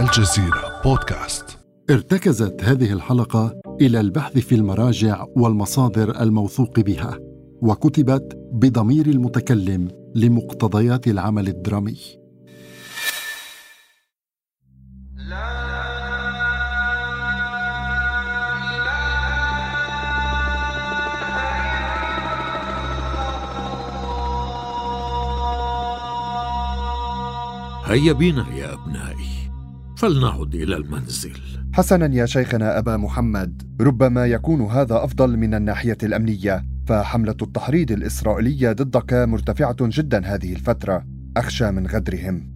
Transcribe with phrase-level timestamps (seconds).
[0.00, 1.58] الجزيرة بودكاست.
[1.90, 7.18] ارتكزت هذه الحلقة إلى البحث في المراجع والمصادر الموثوق بها
[7.62, 11.96] وكتبت بضمير المتكلم لمقتضيات العمل الدرامي.
[27.84, 29.35] هيا بنا يا أبنائي.
[29.96, 31.32] فلنعد إلى المنزل.
[31.72, 33.62] حسنا يا شيخنا أبا محمد.
[33.80, 41.04] ربما يكون هذا أفضل من الناحية الأمنية فحملة التحريض الإسرائيلية ضدك مرتفعة جدا هذه الفترة.
[41.36, 42.55] أخشى من غدرهم.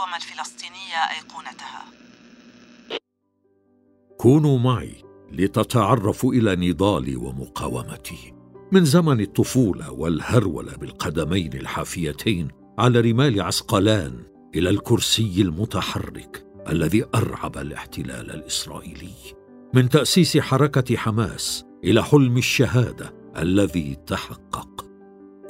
[0.00, 1.84] وفقدت المقاومه الفلسطينية أيقونتها.
[4.18, 8.34] كونوا معي لتتعرفوا إلى نضالي ومقاومتي.
[8.72, 14.22] من زمن الطفولة والهرولة بالقدمين الحافيتين على رمال عسقلان
[14.54, 19.14] إلى الكرسي المتحرك الذي أرعب الاحتلال الإسرائيلي.
[19.74, 24.89] من تأسيس حركة حماس إلى حلم الشهادة الذي تحقق.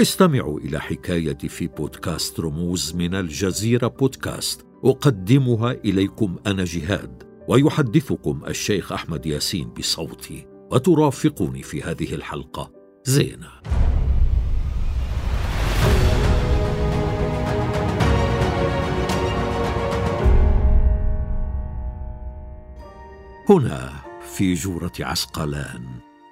[0.01, 4.67] استمعوا إلى حكايتي في بودكاست رموز من الجزيرة بودكاست.
[4.85, 12.73] أقدمها إليكم أنا جهاد ويحدثكم الشيخ أحمد ياسين بصوتي وترافقني في هذه الحلقة.
[13.05, 13.49] زينة.
[23.49, 23.93] هنا
[24.37, 25.85] في جورة عسقلان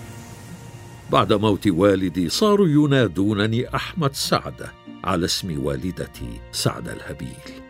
[1.12, 4.72] بعد موت والدي صاروا ينادونني أحمد سعده
[5.04, 7.62] على اسم والدتي سعد الهبيل.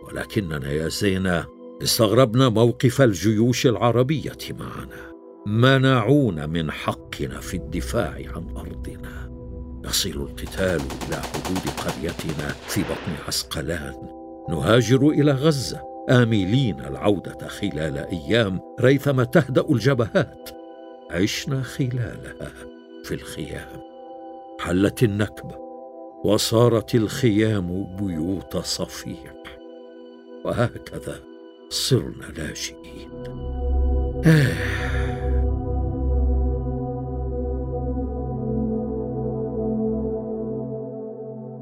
[0.07, 1.45] ولكننا يا زينة
[1.83, 5.09] استغربنا موقف الجيوش العربية معنا
[5.47, 9.29] منعونا من حقنا في الدفاع عن أرضنا.
[9.85, 13.95] يصل القتال إلى حدود قريتنا في بطن عسقلان.
[14.49, 20.58] نهاجر إلى غزة آملين العودة خلال أيام ريثما تهدأ الجبهات.
[21.09, 22.51] عشنا خلالها
[23.03, 23.81] في الخيام.
[24.59, 25.55] حلت النكبة
[26.23, 29.33] وصارت الخيام بيوت صفيح.
[30.45, 31.23] وهكذا
[31.69, 33.09] صرنا لاجئين
[34.25, 34.89] آه.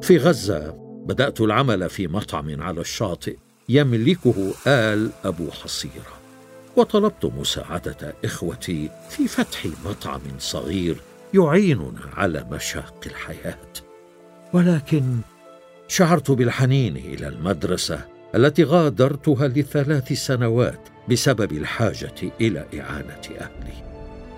[0.01, 0.71] في غزة
[1.05, 3.38] بدأت العمل في مطعم على الشاطئ
[3.69, 6.17] يملكه آل أبو حصيرة.
[6.77, 10.97] وطلبت مساعدة إخوتي في فتح مطعم صغير
[11.33, 13.68] يعيننا على مشاق الحياة.
[14.53, 15.03] ولكن
[15.88, 20.79] شعرت بالحنين إلى المدرسة التي غادرتها لثلاث سنوات
[21.09, 23.73] بسبب الحاجة إلى إعانة أهلي.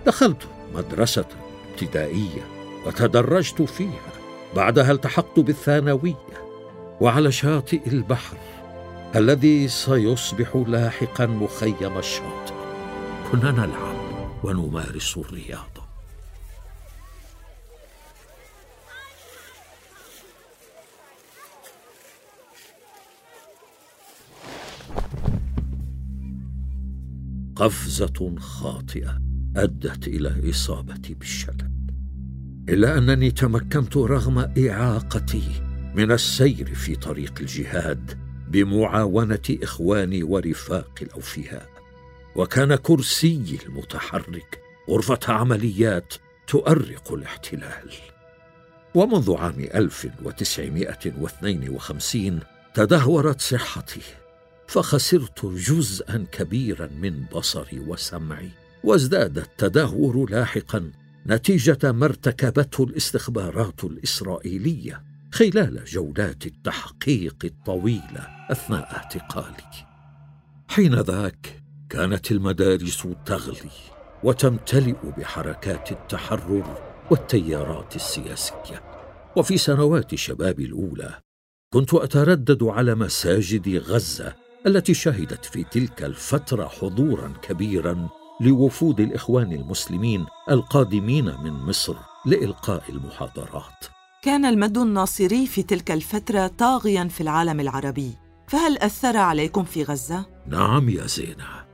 [0.05, 1.25] دخلت مدرسة
[1.71, 2.47] ابتدائية
[2.85, 4.11] وتدرجت فيها
[4.55, 6.15] بعدها التحقت بالثانوية
[7.01, 8.37] وعلى شاطئ البحر.
[9.15, 12.53] الذي سيصبح لاحقا مخيم الشاطئ.
[13.31, 13.95] كنا نلعب
[14.43, 15.89] ونمارس الرياضه
[27.55, 29.21] قفزة خاطئة
[29.55, 31.71] أدت إلى إصابتي بالشلل
[32.69, 34.37] إلا أنني تمكنت رغم
[34.69, 35.43] إعاقتي
[35.95, 38.28] من السير في طريق الجهاد.
[38.49, 41.69] بمعاونة إخواني ورفاق الأوفياء.
[42.35, 46.13] وكان كرسيي المتحرك غرفة عمليات
[46.47, 47.91] تؤرق الاحتلال.
[48.95, 52.39] ومنذ عام 1952
[52.73, 54.01] تدهورت صحتي
[54.67, 58.49] فخسرت جزءا كبيرا من بصري وسمعي
[58.83, 60.91] وازداد التدهور لاحقا
[61.27, 65.08] نتيجة ما ارتكبته الاستخبارات الإسرائيلية.
[65.31, 69.87] خلال جولات التحقيق الطويلة أثناء اعتقالي
[70.67, 73.71] حين ذاك كانت المدارس تغلي
[74.23, 76.77] وتمتلئ بحركات التحرر
[77.11, 78.83] والتيارات السياسية.
[79.35, 81.19] وفي سنوات شبابي الأولى
[81.73, 84.35] كنت أتردد على مساجد غزة
[84.67, 88.09] التي شهدت في تلك الفترة حضورا كبيرا
[88.41, 93.98] لوفود الإخوان المسلمين القادمين من مصر لإلقاء المحاضرات.
[94.21, 98.13] كان المد الناصري في تلك الفترة طاغيا في العالم العربي.
[98.47, 101.65] فهل أثر عليكم في غزة؟ نعم يا زينة.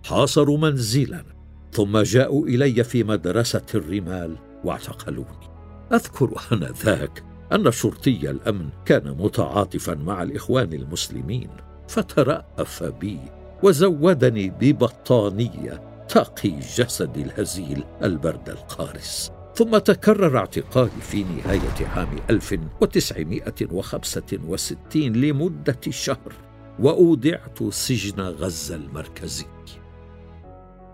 [0.04, 1.24] حاصروا منزلا
[1.72, 5.52] ثم جاءوا إلي في مدرسة الرمال واعتقلوني.
[5.92, 11.50] أذكر أنذاك أن شرطي الأمن كان متعاطفا مع الإخوان المسلمين
[11.88, 13.18] فترأف بي
[13.62, 19.32] وزودني ببطانية تقي جسدي الهزيل البرد القارس.
[19.54, 26.32] ثم تكرر اعتقالي في نهاية عام 1965 لمدة شهر
[26.78, 29.46] وأودعت سجن غزة المركزي.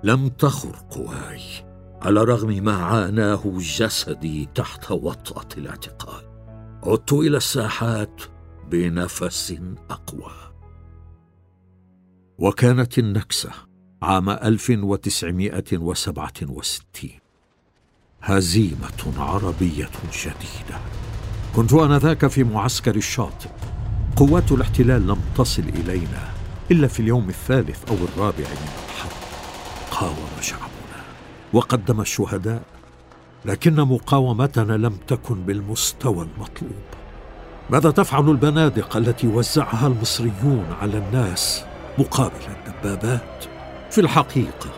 [0.04, 1.40] لم تخر قواي
[2.02, 6.27] على رغم ما عاناه جسدي تحت وطأة الاعتقال.
[6.82, 8.22] عدت إلى الساحات
[8.70, 9.54] بنفس
[9.90, 10.32] أقوى.
[12.38, 13.50] وكانت النكسة
[14.02, 17.10] عام 1967
[18.22, 20.78] هزيمة عربية شديدة
[21.56, 23.48] كنت آنذاك في معسكر الشاطئ.
[24.16, 26.28] قوات الاحتلال لم تصل إلينا
[26.70, 29.12] إلا في اليوم الثالث أو الرابع من الحرب.
[29.90, 30.68] قاوم شعبنا.
[31.52, 32.62] وقدم الشهداء
[33.44, 36.82] لكن مقاومتنا لم تكن بالمستوى المطلوب.
[37.70, 41.64] ماذا تفعل البنادق التي وزعها المصريون على الناس
[41.98, 43.44] مقابل الدبابات؟
[43.90, 44.70] في الحقيقة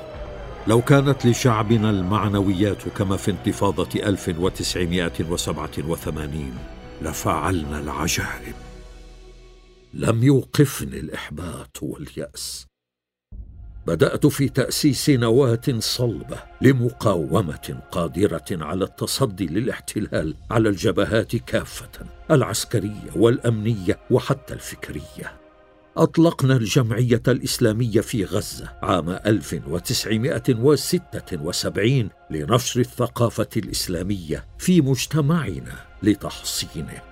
[0.67, 6.55] لو كانت لشعبنا المعنويات كما في انتفاضة 1987
[7.02, 8.55] لفعلنا العجائب
[9.95, 12.69] لم يوقفني الإحباط واليأس.
[13.87, 21.90] بدأت في تأسيس نواة صلبة لمقاومة قادرة على التصدي للاحتلال على الجبهات كافة
[22.30, 25.40] العسكرية والأمنية وحتى الفكرية.
[25.96, 37.02] أطلقنا الجمعية الإسلامية في غزة عام 1976 لنشر الثقافة الإسلامية في مجتمعنا لتحصينه.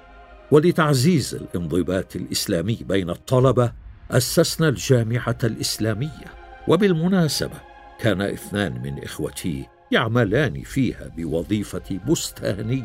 [0.51, 3.73] ولتعزيز الانضباط الإسلامي بين الطلبة
[4.11, 6.38] أسسنا الجامعة الإسلامية
[6.69, 7.61] وبالمناسبة
[7.99, 12.85] كان اثنان من إخوتي يعملان فيها بوظيفة بستاني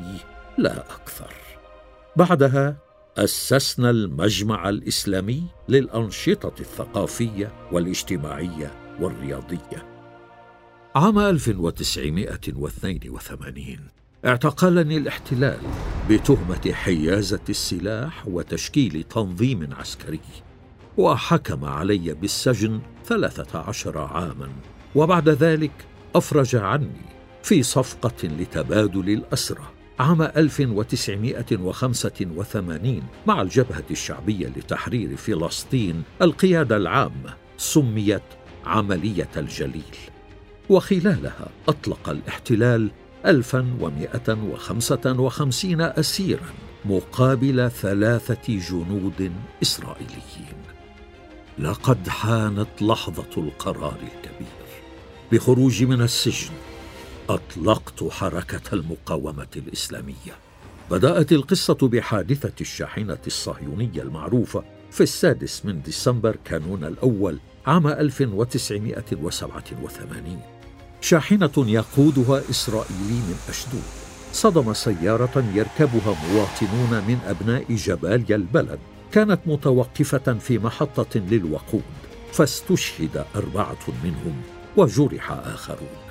[0.58, 1.34] لا أكثر
[2.16, 2.76] بعدها
[3.18, 9.86] أسسنا المجمع الإسلامي للأنشطة الثقافية والاجتماعية والرياضية.
[10.96, 13.80] عام 1982
[14.26, 15.60] اعتقلني الاحتلال
[16.10, 20.20] بتهمة حيازة السلاح وتشكيل تنظيم عسكري
[20.98, 24.50] وحكم علي بالسجن ثلاثة عشر عاما.
[24.96, 25.72] وبعد ذلك
[26.16, 27.02] أفرج عني
[27.44, 29.64] في صفقة لتبادل الأسرى
[30.00, 36.04] عام 1985 مع الجبهة الشعبية لتحرير فلسطين.
[36.22, 38.22] القيادة العامة سميت
[38.66, 39.96] عملية الجليل.
[40.70, 42.92] وخلالها أطلق الاحتلال
[43.26, 46.54] 1155 أسيرا
[46.86, 49.32] مقابل ثلاثة جنود
[49.62, 50.53] إسرائيليين.
[51.60, 54.48] لقد حانت لحظة القرار الكبير.
[55.32, 56.52] بخروجي من السجن
[57.30, 60.34] أطلقت حركة المقاومة الإسلامية.
[60.92, 70.42] بدأت القصة بحادثة الشاحنة الصهيونية المعروفة في السادس من ديسمبر كانون الأول عام 1987
[71.02, 73.84] شاحنة يقودها إسرائيلي من أشدود.
[74.34, 78.80] صدم سيارة يركبها مواطنون من أبناء جباليا البلد.
[79.14, 81.84] كانت متوقفة في محطة للوقود
[82.32, 84.42] فاستشهد أربعة منهم
[84.78, 86.04] وجرح آخرون.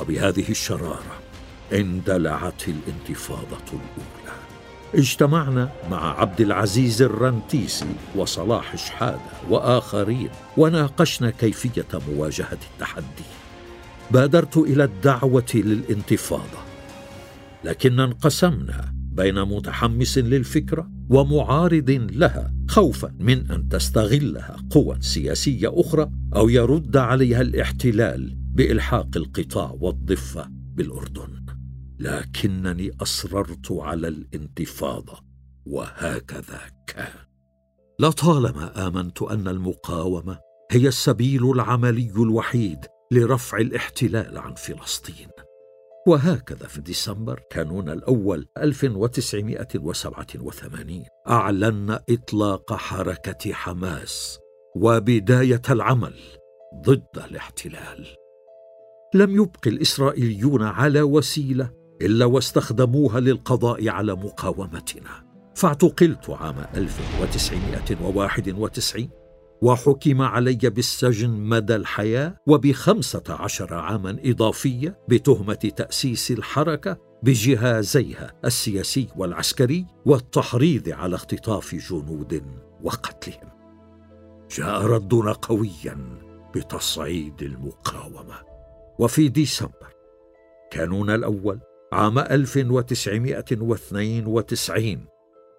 [0.00, 1.18] وبهذه الشرارة
[1.72, 4.36] اندلعت الانتفاضة الأولى.
[4.94, 13.24] اجتمعنا مع عبد العزيز الرنتيسي وصلاح شحادة وآخرين وناقشنا كيفية مواجهة التحدي.
[14.10, 16.58] بادرت إلى الدعوة للانتفاضة
[17.64, 26.48] لكن انقسمنا بين متحمس للفكرة ومعارض لها خوفا من أن تستغلها قوى سياسية أخرى أو
[26.48, 31.46] يرد عليها الاحتلال بإلحاق القطاع والضفة بالأردن.
[31.98, 35.18] لكنني أصررت على الانتفاضة
[35.66, 37.18] وهكذا كان.
[38.00, 40.38] لطالما آمنت أن المقاومة
[40.70, 42.78] هي السبيل العملي الوحيد
[43.12, 45.28] لرفع الاحتلال عن فلسطين.
[46.06, 54.38] وهكذا في ديسمبر كانون الأول 1987 أعلن إطلاق حركة حماس
[54.76, 56.14] وبداية العمل
[56.86, 58.06] ضد الاحتلال.
[59.14, 61.70] لم يبق الإسرائيليون على وسيلة
[62.02, 65.32] إلا واستخدموها للقضاء على مقاومتنا.
[65.54, 69.10] فاعتقلت عام 1991
[69.62, 79.86] وحكم علي بالسجن مدى الحياة وبخمسة عشر عاما إضافية بتهمة تأسيس الحركة بجهازيها السياسي والعسكري
[80.06, 82.42] والتحريض على اختطاف جنود
[82.82, 83.48] وقتلهم.
[84.50, 86.18] جاء ردنا قويا
[86.54, 88.34] بتصعيد المقاومة.
[88.98, 89.94] وفي ديسمبر
[90.70, 91.60] كانون الأول
[91.92, 95.06] عام 1992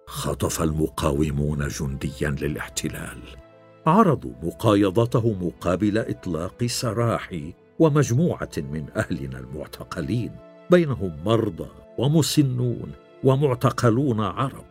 [0.06, 3.43] خطف المقاومون جنديا للاحتلال.
[3.86, 10.36] عرضوا مقايضته مقابل إطلاق سراحي ومجموعة من أهلنا المعتقلين
[10.70, 12.92] بينهم مرضى ومسنون
[13.24, 14.64] ومعتقلون عرب.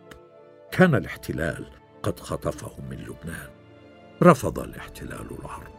[0.72, 1.66] كان الاحتلال
[2.04, 3.50] قد خطفهم من لبنان.
[4.24, 5.74] رفض الاحتلال العرض.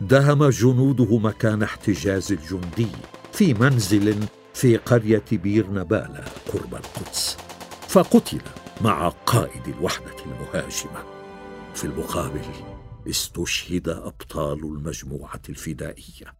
[0.00, 2.92] دهم جنوده مكان احتجاز الجندي
[3.32, 4.14] في منزل
[4.54, 7.36] في قرية بير نبالة قرب القدس
[7.88, 8.40] فقتل
[8.80, 11.17] مع قائد الوحدة المهاجمة.
[11.78, 12.40] في المقابل
[13.10, 16.34] استشهد أبطال المجموعة الفدائية.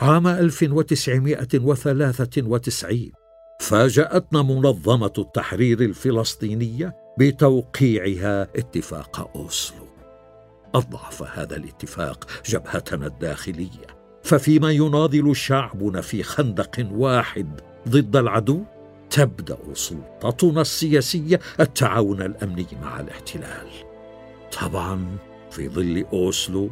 [0.00, 3.12] عام 1993
[3.60, 9.86] فاجأتنا منظمة التحرير الفلسطينية بتوقيعها اتفاق أوسلو.
[10.74, 13.86] اضعف هذا الاتفاق جبهتنا الداخلية.
[14.22, 18.64] ففيما يناضل شعبنا في خندق واحد ضد العدو
[19.10, 23.93] تبدأ سلطتنا السياسية التعاون الأمني مع الاحتلال.
[24.60, 25.16] طبعا
[25.50, 26.70] في ظل أوسلو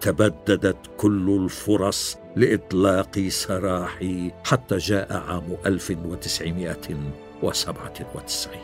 [0.00, 8.56] تبددت كل الفرص لإطلاق سراحي حتى جاء عام 1997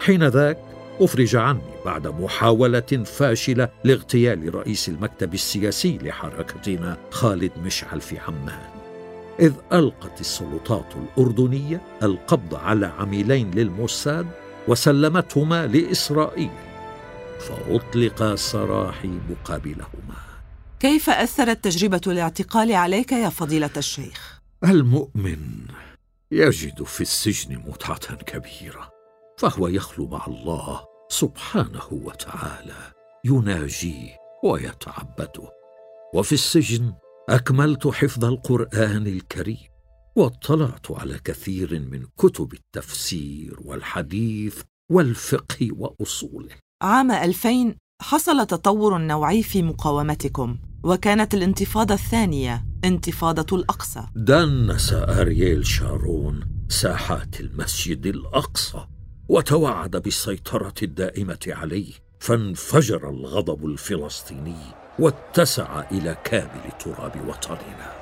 [0.00, 0.58] حين ذاك
[1.00, 8.70] أفرج عني بعد محاولة فاشلة لاغتيال رئيس المكتب السياسي لحركتنا خالد مشعل في عمان.
[9.40, 14.26] إذ ألقت السلطات الأردنية القبض على عميلين للموساد
[14.68, 16.50] وسلمتهما لإسرائيل.
[17.40, 20.16] فأطلق سراحي مقابلهما
[20.80, 25.66] كيف أثرت تجربة الاعتقال عليك يا فضيلة الشيخ؟ المؤمن
[26.30, 28.90] يجد في السجن متعة كبيرة
[29.38, 32.92] فهو يخلو مع الله سبحانه وتعالى
[33.24, 35.50] يناجيه ويتعبده
[36.14, 36.92] وفي السجن
[37.28, 39.70] أكملت حفظ القرآن الكريم
[40.16, 46.56] واطلعت على كثير من كتب التفسير والحديث والفقه وأصوله.
[46.82, 54.06] عام 2000 حصل تطور نوعي في مقاومتكم وكانت الانتفاضة الثانية انتفاضة الأقصى.
[54.16, 58.86] دنس ارييل شارون ساحات المسجد الأقصى
[59.28, 64.56] وتوعد بالسيطرة الدائمة عليه فانفجر الغضب الفلسطيني
[64.98, 67.92] واتسع إلى كامل تراب وطننا.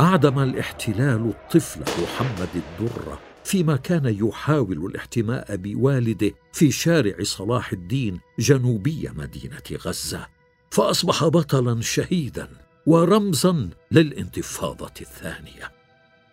[0.00, 9.10] أعدم الاحتلال الطفل محمد الدره فيما كان يحاول الاحتماء بوالده في شارع صلاح الدين جنوبي
[9.16, 10.26] مدينة غزة.
[10.70, 12.48] فأصبح بطلا شهيدا
[12.86, 15.72] ورمزا للانتفاضة الثانية.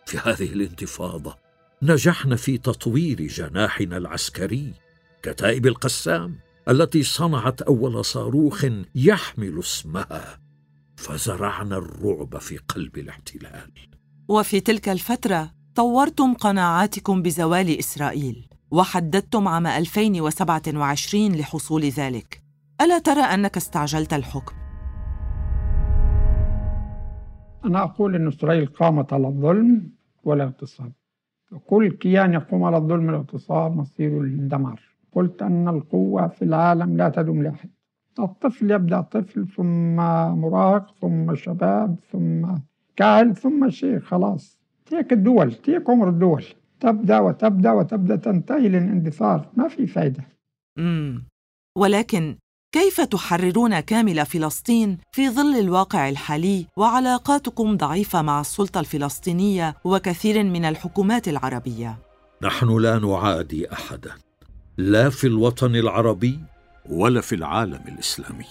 [0.06, 1.38] في هذه الانتفاضة
[1.82, 4.74] نجحنا في تطوير جناحنا العسكري
[5.24, 6.40] كتائب القسام
[6.70, 8.66] التي صنعت أول صاروخ
[8.96, 10.40] يحمل اسمها.
[10.96, 13.72] فزرعنا الرعب في قلب الاحتلال.
[14.28, 22.44] وفي تلك الفترة طورتم قناعاتكم بزوال إسرائيل وحددتم عام 2027 لحصول ذلك.
[22.82, 24.56] ألا ترى أنك استعجلت الحكم؟
[27.66, 29.92] أنا أقول إن إسرائيل قامت على الظلم
[30.24, 30.92] والاغتصاب
[31.52, 34.82] وكل كيان يقوم على الظلم والاغتصاب مصيره للدمار
[35.12, 37.70] قلت أن القوة في العالم لا تدوم لأحد
[38.20, 39.96] الطفل يبدأ طفل ثم
[40.42, 42.48] مراهق ثم شباب ثم
[42.96, 44.63] كاهل ثم شيخ خلاص.
[44.86, 46.46] تيك الدول تيك عمر الدول.
[46.80, 50.24] تبدأ وتبدأ وتبدأ تنتهي للاندثار ما في فايدة.
[50.78, 51.24] مم.
[51.78, 52.38] ولكن
[52.74, 60.66] كيف تحررون كامل فلسطين في ظل الواقع الحالي وعلاقاتكم ضعيفة مع السلطة الفلسطينية وكثير من
[60.66, 61.98] الحكومات العربية؟
[62.42, 64.12] نحن لا نعادي أحدا
[64.78, 66.40] لا في الوطن العربي
[66.90, 68.46] ولا في العالم الإسلامي.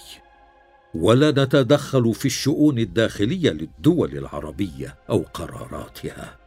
[0.95, 6.39] ولا نتدخل في الشؤون الداخلية للدول العربية أو قراراتها.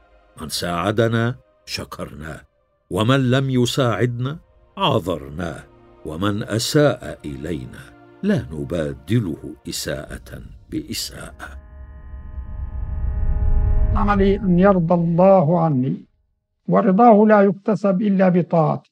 [0.42, 2.42] من ساعدنا شكرناه
[2.90, 4.38] ومن لم يساعدنا
[4.78, 5.64] عذرناه
[6.06, 7.80] ومن أساء إلينا
[8.24, 11.60] لا نبادله إساءة بإساءة.
[13.96, 16.06] عملي ان يرضى الله عني
[16.68, 18.90] ورضاه لا يكتسب إلا بطاعته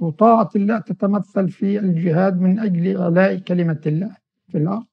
[0.00, 4.25] وطاعه الله تتمثل في الجهاد من أجل إعلاء كلمة الله.
[4.48, 4.86] في الأرض.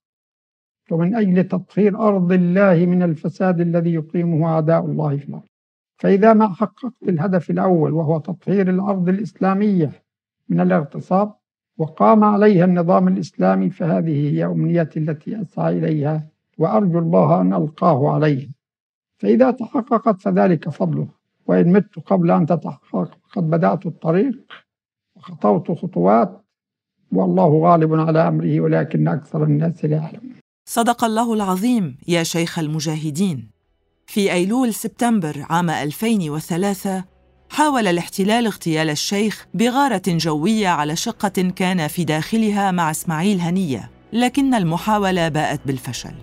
[0.92, 5.48] ومن أجل تطهير أرض الله من الفساد الذي يقيمه أعداء الله في الأرض.
[5.98, 9.92] فإذا ما حققت الهدف الأول وهو تطهير الأرض الإسلامية
[10.50, 11.34] من الاغتصاب
[11.78, 18.50] وقام عليها النظام الإسلامي فهذه هي أمنيتي التي أسعى إليها وأرجو الله أن ألقاه عليها.
[19.18, 21.08] فإذا تحققت فذلك فضله
[21.46, 24.52] وإن مت قبل أن تتحقق قد بدأت الطريق
[25.16, 26.43] وخطوت خطوات
[27.15, 30.34] والله غالب على أمره ولكن أكثر الناس لا يعلمون.
[30.65, 33.49] صدق الله العظيم يا شيخ المجاهدين.
[34.08, 37.04] في أيلول سبتمبر عام 2003
[37.49, 44.54] حاول الاحتلال اغتيال الشيخ بغارة جوية على شقة كان في داخلها مع إسماعيل هنية لكن
[44.54, 46.13] المحاولة باءت بالفشل.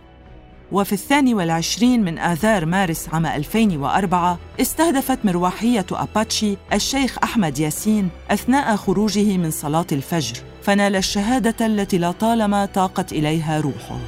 [0.73, 8.77] وفي الثاني والعشرين من آذار مارس عام 2004 استهدفت مروحية أباتشي الشيخ أحمد ياسين أثناء
[8.77, 10.50] خروجه من صلاة الفجر.
[10.63, 13.99] فنال الشهادة التي لطالما طاقت إليها روحه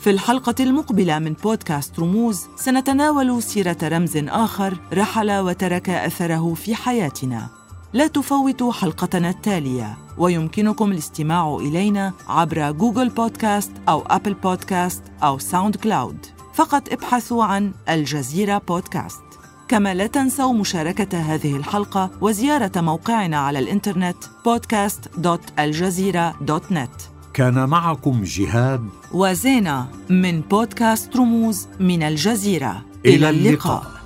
[0.00, 7.59] في الحلقة المقبلة من بودكاست رموز سنتناول سيرة رمز آخر رحل وترك أثره في حياتنا.
[7.92, 15.76] لا تفوتوا حلقتنا التالية ويمكنكم الاستماع إلينا عبر جوجل بودكاست أو أبل بودكاست أو ساوند
[15.76, 16.26] كلاود.
[16.54, 19.20] فقط ابحثوا عن الجزيرة بودكاست.
[19.68, 27.02] كما لا تنسوا مشاركة هذه الحلقة وزيارة موقعنا على الإنترنت podcast.aljazeera.net
[27.34, 32.82] كان معكم جهاد وزينة من بودكاست رموز من الجزيرة.
[33.06, 33.99] إلى اللقاء, إلى اللقاء.